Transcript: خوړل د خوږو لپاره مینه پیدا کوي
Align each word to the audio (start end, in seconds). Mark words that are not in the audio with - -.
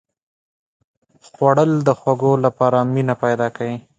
خوړل 1.27 1.71
د 1.87 1.89
خوږو 1.99 2.33
لپاره 2.45 2.77
مینه 2.93 3.15
پیدا 3.23 3.47
کوي 3.55 3.77